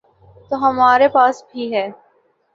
تو 0.49 0.55
ہمارے 0.61 1.07
پاس 1.07 1.43
بھی 1.51 1.73
ہے۔ 1.73 1.87